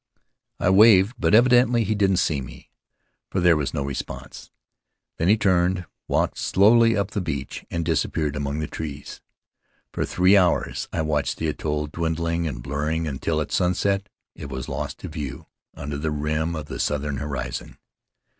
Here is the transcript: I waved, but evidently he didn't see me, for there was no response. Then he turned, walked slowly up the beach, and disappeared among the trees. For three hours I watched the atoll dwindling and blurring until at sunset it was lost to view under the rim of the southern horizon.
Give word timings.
I 0.59 0.71
waved, 0.71 1.13
but 1.19 1.35
evidently 1.35 1.83
he 1.83 1.93
didn't 1.93 2.17
see 2.17 2.41
me, 2.41 2.71
for 3.29 3.39
there 3.39 3.55
was 3.55 3.71
no 3.71 3.83
response. 3.83 4.49
Then 5.19 5.27
he 5.27 5.37
turned, 5.37 5.85
walked 6.07 6.39
slowly 6.39 6.97
up 6.97 7.11
the 7.11 7.21
beach, 7.21 7.65
and 7.69 7.85
disappeared 7.85 8.35
among 8.35 8.57
the 8.57 8.65
trees. 8.67 9.21
For 9.93 10.03
three 10.03 10.35
hours 10.35 10.87
I 10.91 11.03
watched 11.03 11.37
the 11.37 11.49
atoll 11.49 11.85
dwindling 11.85 12.47
and 12.47 12.63
blurring 12.63 13.05
until 13.07 13.39
at 13.41 13.51
sunset 13.51 14.09
it 14.33 14.49
was 14.49 14.67
lost 14.67 14.97
to 15.01 15.07
view 15.07 15.45
under 15.75 15.99
the 15.99 16.09
rim 16.09 16.55
of 16.55 16.65
the 16.65 16.79
southern 16.79 17.17
horizon. 17.17 17.77